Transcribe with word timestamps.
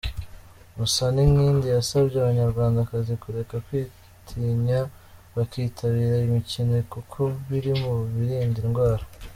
Musaninkindi 0.77 1.65
yasabye 1.75 2.15
Abanyarwandakazi 2.19 3.13
kureka 3.23 3.55
kwitinya, 3.65 4.79
bakitabira 5.35 6.15
imikino 6.27 6.75
kuko 6.93 7.19
biri 7.47 7.71
mu 7.81 7.91
birinda 8.15 8.59
indwara. 8.65 9.03